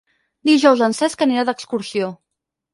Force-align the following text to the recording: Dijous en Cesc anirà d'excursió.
Dijous 0.49 0.81
en 0.87 0.97
Cesc 1.01 1.23
anirà 1.27 1.45
d'excursió. 1.53 2.13